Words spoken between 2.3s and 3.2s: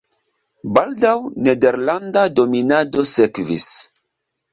dominado